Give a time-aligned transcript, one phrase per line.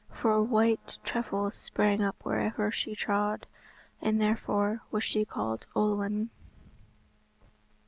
[0.11, 3.45] Four white trefoils sprang up wherever she trod,
[4.01, 6.31] and therefore was she called Olwen.